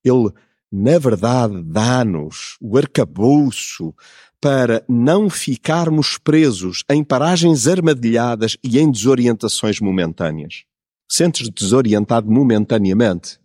ele, 0.04 0.30
na 0.70 0.98
verdade, 0.98 1.62
dá-nos 1.62 2.56
o 2.60 2.76
arcabouço 2.76 3.94
para 4.40 4.84
não 4.88 5.30
ficarmos 5.30 6.18
presos 6.18 6.82
em 6.90 7.04
paragens 7.04 7.68
armadilhadas 7.68 8.56
e 8.62 8.78
em 8.78 8.90
desorientações 8.90 9.80
momentâneas. 9.80 10.64
Sentes 11.08 11.48
desorientado 11.48 12.30
momentaneamente? 12.30 13.38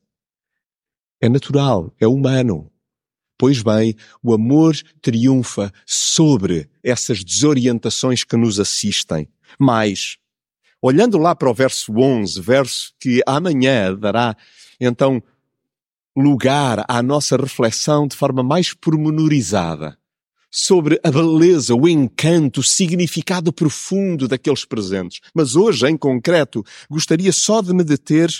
É 1.21 1.29
natural, 1.29 1.93
é 1.99 2.07
humano. 2.07 2.71
Pois 3.37 3.61
bem, 3.61 3.95
o 4.23 4.33
amor 4.33 4.75
triunfa 5.01 5.71
sobre 5.85 6.67
essas 6.83 7.23
desorientações 7.23 8.23
que 8.23 8.35
nos 8.35 8.59
assistem. 8.59 9.27
Mas, 9.59 10.17
olhando 10.81 11.17
lá 11.17 11.35
para 11.35 11.49
o 11.49 11.53
verso 11.53 11.93
11, 11.95 12.41
verso 12.41 12.93
que 12.99 13.21
amanhã 13.27 13.93
dará, 13.93 14.35
então, 14.79 15.21
lugar 16.15 16.83
à 16.87 17.03
nossa 17.03 17.37
reflexão 17.37 18.07
de 18.07 18.15
forma 18.15 18.41
mais 18.41 18.73
pormenorizada 18.73 19.97
sobre 20.49 20.99
a 21.03 21.11
beleza, 21.11 21.75
o 21.75 21.87
encanto, 21.87 22.61
o 22.61 22.63
significado 22.63 23.53
profundo 23.53 24.27
daqueles 24.27 24.65
presentes. 24.65 25.19
Mas 25.33 25.55
hoje, 25.55 25.87
em 25.87 25.95
concreto, 25.95 26.63
gostaria 26.89 27.31
só 27.31 27.61
de 27.61 27.73
me 27.73 27.83
deter 27.83 28.31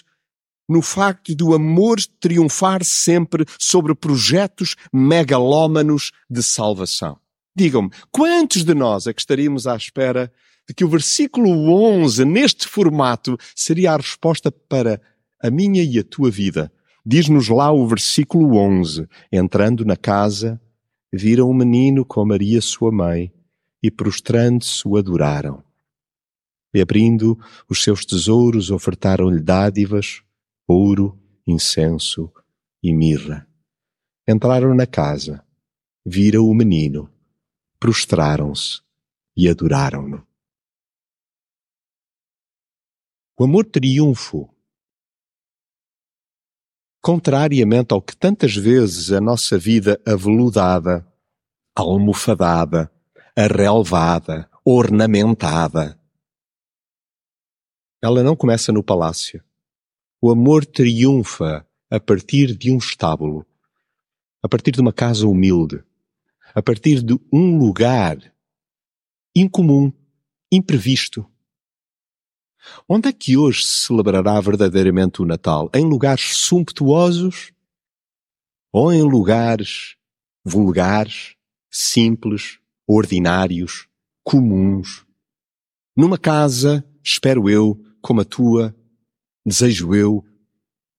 no 0.68 0.82
facto 0.82 1.34
do 1.36 1.54
amor 1.54 1.98
triunfar 2.20 2.84
sempre 2.84 3.46
sobre 3.58 3.96
projetos 3.96 4.76
megalómanos 4.92 6.12
de 6.30 6.44
salvação. 6.44 7.18
Digam-me, 7.56 7.90
quantos 8.12 8.64
de 8.64 8.74
nós 8.74 9.08
é 9.08 9.14
que 9.14 9.22
estaríamos 9.22 9.66
à 9.66 9.76
espera 9.76 10.32
de 10.68 10.74
que 10.74 10.84
o 10.84 10.90
versículo 10.90 11.72
11, 11.74 12.26
neste 12.26 12.68
formato, 12.68 13.38
seria 13.56 13.94
a 13.94 13.98
resposta 13.98 14.52
para 14.52 15.02
a 15.42 15.50
minha 15.50 15.82
e 15.82 15.98
a 15.98 16.04
tua 16.04 16.30
vida? 16.30 16.72
Diz-nos 17.06 17.48
lá 17.48 17.72
o 17.72 17.88
versículo 17.88 18.58
11, 18.58 19.08
entrando 19.32 19.86
na 19.86 19.96
casa, 19.96 20.60
viram 21.12 21.50
um 21.50 21.54
menino 21.54 22.04
com 22.04 22.26
Maria 22.26 22.62
sua 22.62 22.92
mãe 22.92 23.32
e 23.82 23.90
prostrando-se 23.90 24.86
o 24.86 24.98
adoraram. 24.98 25.64
E 26.74 26.82
abrindo 26.82 27.40
os 27.70 27.82
seus 27.82 28.06
tesouros 28.06 28.70
ofertaram-lhe 28.70 29.42
dádivas, 29.42 30.22
ouro, 30.68 31.18
incenso 31.46 32.32
e 32.84 32.94
mirra. 32.94 33.48
Entraram 34.28 34.76
na 34.76 34.86
casa, 34.86 35.46
viram 36.06 36.46
o 36.46 36.54
menino, 36.54 37.10
prostraram-se 37.80 38.82
e 39.36 39.48
adoraram-no. 39.48 40.28
O 43.40 43.44
amor 43.46 43.66
triunfo. 43.66 44.54
Contrariamente 47.02 47.94
ao 47.94 48.02
que 48.02 48.18
tantas 48.18 48.56
vezes 48.56 49.12
a 49.12 49.22
nossa 49.22 49.58
vida 49.58 50.02
aveludada, 50.06 51.08
almofadada, 51.74 52.92
arrelvada, 53.36 54.50
ornamentada, 54.66 55.98
ela 58.02 58.24
não 58.24 58.36
começa 58.36 58.72
no 58.72 58.84
palácio. 58.84 59.47
O 60.20 60.32
amor 60.32 60.66
triunfa 60.66 61.68
a 61.90 62.00
partir 62.00 62.56
de 62.56 62.72
um 62.72 62.78
estábulo, 62.78 63.46
a 64.42 64.50
partir 64.50 64.72
de 64.72 64.82
uma 64.82 64.92
casa 64.92 65.28
humilde, 65.28 65.84
a 66.56 66.62
partir 66.62 67.04
de 67.04 67.14
um 67.32 67.58
lugar 67.58 68.18
incomum, 69.36 69.94
imprevisto. 70.52 71.26
Onde 72.90 73.10
é 73.10 73.14
que 73.14 73.38
hoje 73.38 73.64
se 73.64 73.86
celebrará 73.86 74.40
verdadeiramente 74.42 75.22
o 75.22 75.26
Natal? 75.26 75.70
Em 75.74 75.86
lugares 75.86 76.36
sumptuosos 76.36 77.52
ou 78.72 78.92
em 78.92 79.04
lugares 79.04 79.96
vulgares, 80.44 81.36
simples, 81.70 82.60
ordinários, 82.88 83.88
comuns? 84.24 85.06
Numa 85.96 86.18
casa, 86.18 86.88
espero 87.04 87.50
eu, 87.50 87.80
como 88.02 88.22
a 88.22 88.26
tua, 88.26 88.77
desejo 89.48 89.96
eu 89.96 90.26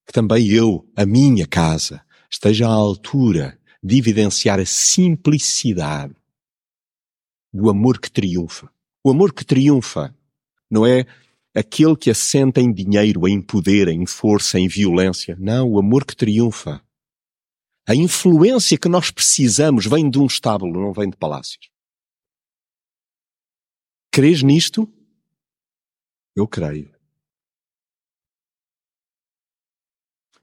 que 0.07 0.13
também 0.13 0.49
eu, 0.49 0.89
a 0.97 1.05
minha 1.05 1.47
casa, 1.47 2.03
esteja 2.31 2.67
à 2.67 2.73
altura 2.73 3.61
de 3.83 3.99
evidenciar 3.99 4.59
a 4.59 4.65
simplicidade 4.65 6.17
do 7.53 7.69
amor 7.69 8.01
que 8.01 8.11
triunfa. 8.11 8.73
O 9.05 9.11
amor 9.11 9.35
que 9.35 9.45
triunfa 9.45 10.17
não 10.71 10.87
é 10.87 11.07
aquele 11.55 11.95
que 11.95 12.11
assenta 12.11 12.59
em 12.59 12.73
dinheiro, 12.73 13.29
em 13.29 13.41
poder, 13.43 13.89
em 13.89 14.07
força, 14.07 14.59
em 14.59 14.67
violência. 14.67 15.37
Não, 15.39 15.69
o 15.69 15.79
amor 15.79 16.07
que 16.07 16.17
triunfa. 16.17 16.83
A 17.87 17.95
influência 17.95 18.79
que 18.79 18.89
nós 18.89 19.11
precisamos 19.11 19.85
vem 19.85 20.09
de 20.09 20.19
um 20.19 20.27
estábulo, 20.27 20.81
não 20.81 20.93
vem 20.95 21.11
de 21.11 21.17
palácios. 21.19 21.71
Crês 24.11 24.43
nisto? 24.43 24.91
Eu 26.35 26.49
creio. 26.49 26.98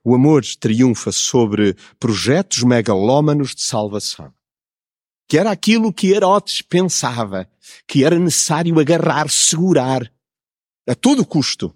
O 0.08 0.14
amor 0.14 0.44
triunfa 0.60 1.12
sobre 1.12 1.76
projetos 2.00 2.62
megalómanos 2.62 3.56
de 3.56 3.64
salvação. 3.64 4.32
Que 5.28 5.40
era 5.40 5.50
aquilo 5.50 5.92
que 5.92 6.12
Herodes 6.12 6.62
pensava, 6.62 7.50
que 7.88 8.04
era 8.04 8.20
necessário 8.20 8.80
agarrar, 8.80 9.28
segurar, 9.32 10.14
a 10.88 10.94
todo 10.94 11.26
custo. 11.26 11.76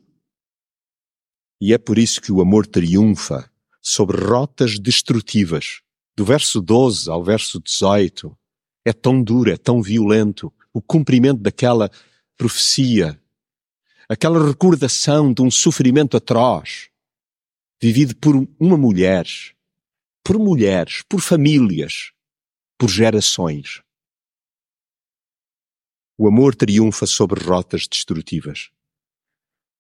E 1.60 1.74
é 1.74 1.80
por 1.80 1.98
isso 1.98 2.22
que 2.22 2.32
o 2.32 2.40
amor 2.40 2.68
triunfa 2.68 3.52
sobre 3.82 4.24
rotas 4.24 4.78
destrutivas. 4.78 5.82
Do 6.16 6.24
verso 6.24 6.62
12 6.62 7.10
ao 7.10 7.24
verso 7.24 7.60
18, 7.60 8.38
é 8.86 8.94
tão 8.94 9.24
duro, 9.24 9.50
é 9.50 9.58
tão 9.58 9.82
violento 9.82 10.54
o 10.72 10.84
cumprimento 10.84 11.42
daquela 11.42 11.90
profecia, 12.38 13.20
aquela 14.08 14.48
recordação 14.48 15.34
de 15.34 15.42
um 15.42 15.50
sofrimento 15.50 16.16
atroz, 16.16 16.90
vivido 17.82 18.16
por 18.16 18.36
uma 18.60 18.78
mulher, 18.78 19.26
por 20.24 20.38
mulheres, 20.38 21.02
por 21.08 21.22
famílias, 21.22 22.12
por 22.78 22.90
gerações. 22.90 23.82
O 26.18 26.28
amor 26.28 26.54
triunfa 26.54 27.06
sobre 27.06 27.42
rotas 27.44 27.88
destrutivas. 27.88 28.70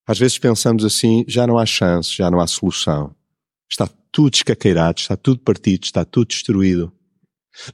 Às 0.07 0.17
vezes 0.17 0.39
pensamos 0.39 0.85
assim, 0.85 1.25
já 1.27 1.45
não 1.45 1.57
há 1.57 1.65
chance, 1.65 2.15
já 2.15 2.31
não 2.31 2.39
há 2.39 2.47
solução. 2.47 3.15
Está 3.69 3.88
tudo 4.12 4.33
escaqueirado, 4.33 4.99
está 4.99 5.15
tudo 5.15 5.41
partido, 5.41 5.83
está 5.83 6.03
tudo 6.03 6.29
destruído. 6.29 6.91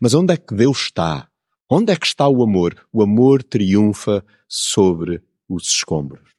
Mas 0.02 0.14
onde 0.14 0.34
é 0.34 0.38
que 0.38 0.54
Deus 0.54 0.82
está? 0.82 1.30
Onde 1.70 1.94
é 1.94 1.96
que 1.96 2.06
está 2.06 2.28
o 2.28 2.44
amor? 2.44 2.88
O 2.92 3.02
amor 3.02 3.42
triunfa 3.42 4.26
sobre 4.48 5.24
os 5.48 5.68
escombros. 5.68 6.35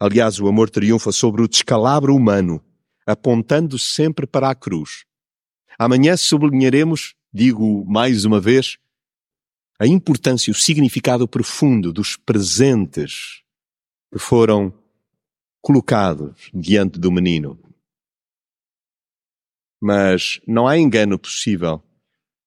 Aliás, 0.00 0.38
o 0.38 0.46
amor 0.46 0.70
triunfa 0.70 1.10
sobre 1.10 1.42
o 1.42 1.48
descalabro 1.48 2.14
humano, 2.14 2.64
apontando 3.04 3.78
sempre 3.78 4.26
para 4.26 4.48
a 4.48 4.54
cruz. 4.54 5.04
Amanhã 5.76 6.16
sublinharemos, 6.16 7.14
digo 7.32 7.84
mais 7.84 8.24
uma 8.24 8.40
vez, 8.40 8.78
a 9.78 9.86
importância, 9.86 10.50
o 10.50 10.54
significado 10.54 11.26
profundo 11.26 11.92
dos 11.92 12.16
presentes 12.16 13.42
que 14.12 14.18
foram 14.18 14.72
colocados 15.60 16.50
diante 16.54 16.98
do 16.98 17.10
menino. 17.10 17.58
Mas 19.80 20.40
não 20.46 20.66
há 20.66 20.78
engano 20.78 21.18
possível. 21.18 21.82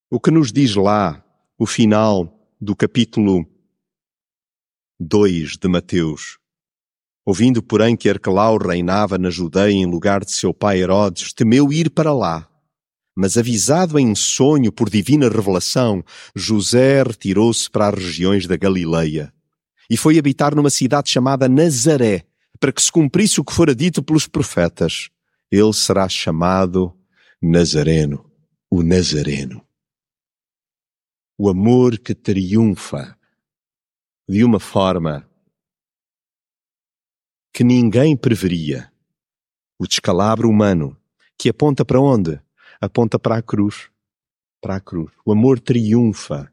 O 0.09 0.19
que 0.19 0.31
nos 0.31 0.51
diz 0.51 0.75
lá 0.75 1.23
o 1.57 1.65
final 1.65 2.37
do 2.59 2.75
capítulo 2.75 3.45
2 4.99 5.57
de 5.57 5.67
Mateus 5.67 6.40
Ouvindo, 7.31 7.63
porém, 7.63 7.95
que 7.95 8.09
Arquelau 8.09 8.57
reinava 8.57 9.17
na 9.17 9.29
Judeia 9.29 9.71
em 9.71 9.85
lugar 9.85 10.25
de 10.25 10.33
seu 10.33 10.53
pai 10.53 10.81
Herodes, 10.81 11.31
temeu 11.31 11.71
ir 11.71 11.89
para 11.89 12.13
lá. 12.13 12.45
Mas 13.15 13.37
avisado 13.37 13.97
em 13.97 14.13
sonho 14.13 14.69
por 14.69 14.89
divina 14.89 15.29
revelação, 15.29 16.03
José 16.35 17.01
retirou-se 17.01 17.69
para 17.69 17.87
as 17.87 17.93
regiões 17.93 18.47
da 18.47 18.57
Galileia 18.57 19.33
e 19.89 19.95
foi 19.95 20.19
habitar 20.19 20.53
numa 20.53 20.69
cidade 20.69 21.09
chamada 21.09 21.47
Nazaré, 21.47 22.25
para 22.59 22.73
que 22.73 22.81
se 22.81 22.91
cumprisse 22.91 23.39
o 23.39 23.45
que 23.45 23.53
fora 23.53 23.73
dito 23.73 24.03
pelos 24.03 24.27
profetas. 24.27 25.07
Ele 25.49 25.71
será 25.71 26.09
chamado 26.09 26.93
Nazareno, 27.41 28.29
o 28.69 28.83
Nazareno. 28.83 29.65
O 31.37 31.47
amor 31.47 31.97
que 31.97 32.13
triunfa 32.13 33.17
de 34.27 34.43
uma 34.43 34.59
forma 34.59 35.30
que 37.53 37.63
ninguém 37.63 38.15
preveria. 38.15 38.91
O 39.79 39.87
descalabro 39.87 40.49
humano, 40.49 40.97
que 41.37 41.49
aponta 41.49 41.83
para 41.83 41.99
onde? 41.99 42.39
Aponta 42.79 43.19
para 43.19 43.37
a 43.37 43.41
cruz. 43.41 43.89
Para 44.61 44.75
a 44.75 44.79
cruz. 44.79 45.11
O 45.25 45.31
amor 45.31 45.59
triunfa 45.59 46.51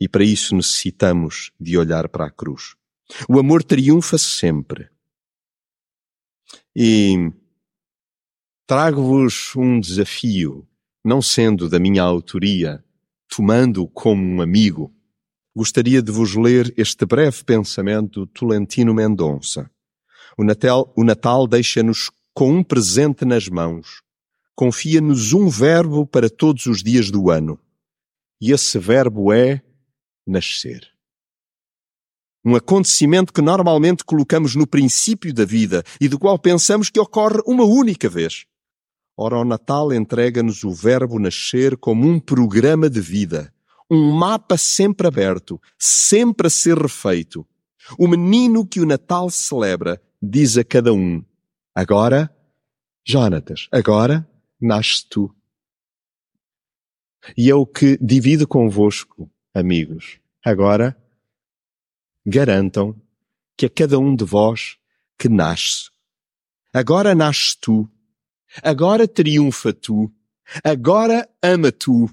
e 0.00 0.08
para 0.08 0.24
isso 0.24 0.56
necessitamos 0.56 1.52
de 1.60 1.76
olhar 1.76 2.08
para 2.08 2.26
a 2.26 2.30
cruz. 2.30 2.74
O 3.28 3.38
amor 3.38 3.62
triunfa 3.62 4.16
sempre. 4.16 4.88
E 6.74 7.30
trago-vos 8.66 9.54
um 9.56 9.78
desafio, 9.78 10.66
não 11.04 11.20
sendo 11.20 11.68
da 11.68 11.78
minha 11.78 12.02
autoria, 12.02 12.82
tomando 13.28 13.86
como 13.88 14.22
um 14.22 14.40
amigo. 14.40 14.94
Gostaria 15.54 16.00
de 16.00 16.10
vos 16.10 16.34
ler 16.34 16.72
este 16.76 17.04
breve 17.04 17.44
pensamento 17.44 18.20
do 18.20 18.26
Tolentino 18.26 18.94
Mendonça. 18.94 19.70
O 20.40 20.42
Natal, 20.42 20.90
o 20.96 21.04
Natal 21.04 21.46
deixa-nos 21.46 22.10
com 22.32 22.50
um 22.50 22.64
presente 22.64 23.26
nas 23.26 23.46
mãos, 23.46 24.00
confia-nos 24.54 25.34
um 25.34 25.50
verbo 25.50 26.06
para 26.06 26.30
todos 26.30 26.64
os 26.64 26.82
dias 26.82 27.10
do 27.10 27.28
ano. 27.28 27.60
E 28.40 28.50
esse 28.50 28.78
verbo 28.78 29.34
é 29.34 29.60
nascer. 30.26 30.88
Um 32.42 32.56
acontecimento 32.56 33.34
que 33.34 33.42
normalmente 33.42 34.02
colocamos 34.02 34.56
no 34.56 34.66
princípio 34.66 35.34
da 35.34 35.44
vida 35.44 35.84
e 36.00 36.08
do 36.08 36.18
qual 36.18 36.38
pensamos 36.38 36.88
que 36.88 36.98
ocorre 36.98 37.42
uma 37.46 37.64
única 37.64 38.08
vez. 38.08 38.46
Ora, 39.18 39.36
o 39.36 39.44
Natal 39.44 39.92
entrega-nos 39.92 40.64
o 40.64 40.72
verbo 40.72 41.18
nascer 41.18 41.76
como 41.76 42.08
um 42.08 42.18
programa 42.18 42.88
de 42.88 43.02
vida, 43.02 43.52
um 43.90 44.10
mapa 44.10 44.56
sempre 44.56 45.06
aberto, 45.06 45.60
sempre 45.78 46.46
a 46.46 46.50
ser 46.50 46.78
refeito. 46.78 47.46
O 47.98 48.08
menino 48.08 48.66
que 48.66 48.80
o 48.80 48.86
Natal 48.86 49.28
celebra 49.28 50.00
diz 50.20 50.58
a 50.58 50.64
cada 50.64 50.92
um: 50.92 51.24
Agora, 51.74 52.34
Jonatas, 53.06 53.68
agora 53.72 54.28
nasces 54.60 55.02
tu. 55.02 55.34
E 57.36 57.50
é 57.50 57.54
o 57.54 57.66
que 57.66 57.98
divido 57.98 58.46
convosco, 58.46 59.30
amigos. 59.54 60.18
Agora, 60.44 60.96
garantam 62.24 63.00
que 63.56 63.66
a 63.66 63.70
cada 63.70 63.98
um 63.98 64.14
de 64.14 64.24
vós 64.24 64.78
que 65.18 65.28
nasce. 65.28 65.90
Agora 66.72 67.14
nasces 67.14 67.54
tu. 67.54 67.90
Agora 68.62 69.06
triunfa 69.06 69.72
tu. 69.72 70.12
Agora 70.64 71.28
ama 71.42 71.70
tu. 71.70 72.08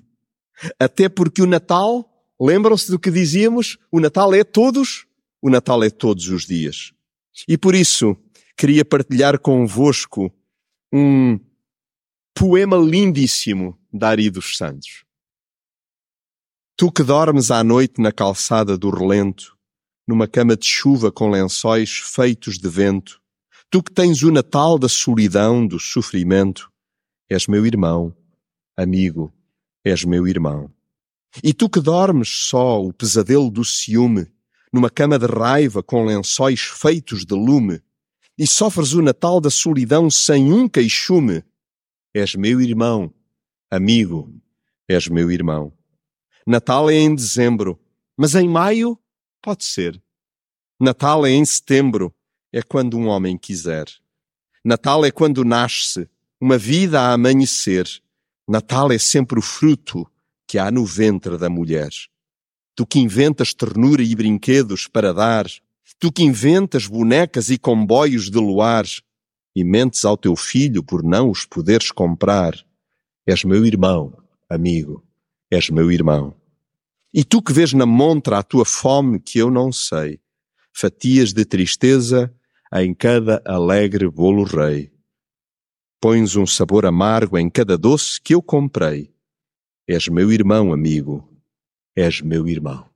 Até 0.80 1.08
porque 1.08 1.42
o 1.42 1.48
Natal, 1.48 2.10
lembram-se 2.40 2.92
do 2.92 3.00
que 3.00 3.12
dizíamos? 3.12 3.78
O 3.92 4.00
Natal 4.00 4.34
é 4.34 4.44
todos, 4.44 5.06
o 5.42 5.50
Natal 5.50 5.84
é 5.84 5.90
todos 5.90 6.28
os 6.30 6.46
dias. 6.46 6.94
E 7.48 7.58
por 7.58 7.76
isso, 7.76 8.16
queria 8.56 8.86
partilhar 8.86 9.40
convosco 9.40 10.32
um 10.94 11.40
poema 12.34 12.78
lindíssimo 12.78 13.78
da 13.92 14.10
Ari 14.10 14.30
dos 14.30 14.56
Santos. 14.56 15.04
Tu 16.78 16.92
que 16.92 17.04
dormes 17.04 17.50
à 17.50 17.64
noite 17.64 18.00
na 18.00 18.12
calçada 18.12 18.78
do 18.78 18.90
relento, 18.90 19.58
numa 20.08 20.28
cama 20.28 20.56
de 20.56 20.66
chuva 20.66 21.12
com 21.12 21.30
lençóis 21.30 21.98
feitos 21.98 22.58
de 22.58 22.70
vento, 22.70 23.22
tu 23.70 23.82
que 23.82 23.92
tens 23.92 24.22
o 24.24 24.32
Natal 24.32 24.78
da 24.78 24.88
solidão, 24.88 25.66
do 25.66 25.80
sofrimento, 25.80 26.72
és 27.30 27.48
meu 27.48 27.66
irmão, 27.66 28.16
amigo, 28.78 29.34
és 29.84 30.06
meu 30.06 30.28
irmão. 30.28 30.72
E 31.44 31.54
tu 31.54 31.70
que 31.70 31.82
dormes 31.82 32.30
só 32.30 32.82
o 32.82 32.94
pesadelo 32.94 33.50
do 33.50 33.66
ciúme, 33.66 34.28
numa 34.72 34.90
cama 34.90 35.18
de 35.18 35.26
raiva 35.26 35.82
com 35.82 36.06
lençóis 36.06 36.62
feitos 36.62 37.26
de 37.26 37.34
lume, 37.34 37.82
e 38.38 38.46
sofres 38.46 38.94
o 38.94 39.02
Natal 39.02 39.42
da 39.42 39.50
solidão 39.50 40.10
sem 40.10 40.52
um 40.52 40.68
queixume, 40.68 41.44
és 42.14 42.36
meu 42.36 42.62
irmão, 42.62 43.14
amigo, 43.72 44.32
és 44.88 45.08
meu 45.08 45.32
irmão. 45.32 45.74
Natal 46.46 46.90
é 46.90 46.96
em 46.96 47.14
dezembro, 47.14 47.80
mas 48.16 48.36
em 48.36 48.48
maio 48.48 48.98
pode 49.42 49.66
ser. 49.66 50.02
Natal 50.80 51.26
é 51.26 51.32
em 51.32 51.44
setembro, 51.44 52.14
é 52.54 52.62
quando 52.62 52.98
um 52.98 53.08
homem 53.08 53.38
quiser. 53.38 53.86
Natal 54.64 55.04
é 55.04 55.12
quando 55.12 55.44
nasce, 55.44 56.10
uma 56.40 56.58
vida 56.58 57.02
a 57.02 57.14
amanhecer. 57.14 57.88
Natal 58.48 58.92
é 58.92 58.98
sempre 58.98 59.40
o 59.40 59.42
fruto 59.42 60.10
que 60.48 60.58
há 60.58 60.72
no 60.72 60.86
ventre 60.86 61.38
da 61.38 61.50
mulher. 61.50 61.90
Tu 62.78 62.86
que 62.86 63.00
inventas 63.00 63.56
ternura 63.56 64.04
e 64.04 64.16
brinquedos 64.16 64.88
para 64.88 65.12
dar, 65.12 65.48
tu 66.00 66.12
que 66.12 66.22
inventas 66.22 66.86
bonecas 66.86 67.50
e 67.50 67.58
comboios 67.58 68.30
de 68.30 68.38
luar, 68.38 68.86
e 69.56 69.64
mentes 69.64 70.06
ao 70.06 70.16
teu 70.16 70.36
filho 70.36 70.84
por 70.84 71.04
não 71.04 71.32
os 71.32 71.44
poderes 71.44 71.90
comprar, 71.90 72.54
és 73.26 73.44
meu 73.44 73.66
irmão, 73.66 74.16
amigo, 74.48 75.04
és 75.50 75.72
meu 75.72 75.92
irmão. 75.92 76.36
E 77.12 77.24
tu 77.24 77.42
que 77.42 77.52
vês 77.52 77.74
na 77.74 77.88
montra 77.88 78.38
a 78.38 78.44
tua 78.44 78.64
fome 78.64 79.20
que 79.20 79.40
eu 79.40 79.50
não 79.50 79.72
sei, 79.72 80.20
fatias 80.72 81.34
de 81.34 81.44
tristeza 81.46 82.32
em 82.76 82.94
cada 82.94 83.42
alegre 83.44 84.08
bolo 84.08 84.44
rei 84.44 84.92
Pões 86.00 86.36
um 86.36 86.46
sabor 86.46 86.86
amargo 86.86 87.40
em 87.40 87.50
cada 87.50 87.76
doce 87.76 88.22
que 88.22 88.36
eu 88.36 88.42
comprei. 88.42 89.12
És 89.88 90.08
meu 90.08 90.32
irmão, 90.32 90.72
amigo. 90.72 91.27
És 91.98 92.22
meu 92.22 92.48
irmão. 92.48 92.88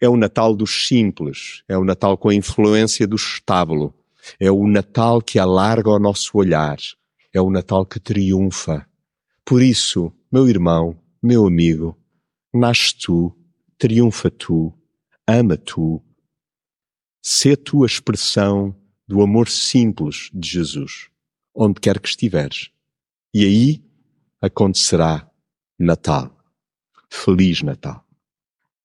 É 0.00 0.08
o 0.08 0.16
Natal 0.16 0.56
dos 0.56 0.88
simples, 0.88 1.62
é 1.68 1.78
o 1.78 1.84
Natal 1.84 2.18
com 2.18 2.30
a 2.30 2.34
influência 2.34 3.06
do 3.06 3.14
estábulo, 3.14 3.94
é 4.40 4.50
o 4.50 4.66
Natal 4.66 5.22
que 5.22 5.38
alarga 5.38 5.88
o 5.88 6.00
nosso 6.00 6.36
olhar, 6.36 6.76
é 7.32 7.40
o 7.40 7.48
Natal 7.48 7.86
que 7.86 8.00
triunfa. 8.00 8.84
Por 9.44 9.62
isso, 9.62 10.12
meu 10.32 10.48
irmão, 10.48 11.00
meu 11.22 11.46
amigo, 11.46 11.96
nasce 12.52 12.92
tu, 12.98 13.32
triunfa 13.78 14.28
tu, 14.28 14.76
ama 15.28 15.56
tu, 15.56 16.02
sê 17.22 17.56
tu 17.56 17.84
a 17.84 17.86
expressão 17.86 18.74
do 19.06 19.22
amor 19.22 19.48
simples 19.48 20.28
de 20.34 20.48
Jesus, 20.48 21.08
onde 21.54 21.80
quer 21.80 22.00
que 22.00 22.08
estiveres. 22.08 22.72
E 23.32 23.44
aí 23.44 23.84
acontecerá 24.40 25.30
Natal. 25.78 26.37
Feliz 27.10 27.62
Natal. 27.62 28.07